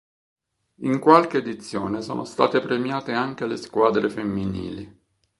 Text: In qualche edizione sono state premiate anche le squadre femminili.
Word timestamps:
In 0.77 0.97
qualche 0.97 1.37
edizione 1.37 2.01
sono 2.01 2.25
state 2.25 2.59
premiate 2.59 3.11
anche 3.11 3.45
le 3.45 3.55
squadre 3.55 4.09
femminili. 4.09 4.99